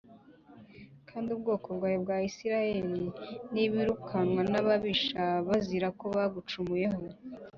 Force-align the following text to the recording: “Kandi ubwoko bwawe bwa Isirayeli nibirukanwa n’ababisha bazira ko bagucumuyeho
“Kandi 1.09 1.27
ubwoko 1.35 1.67
bwawe 1.77 1.97
bwa 2.03 2.17
Isirayeli 2.29 3.03
nibirukanwa 3.53 4.41
n’ababisha 4.51 5.21
bazira 5.47 5.87
ko 5.99 6.05
bagucumuyeho 6.15 7.01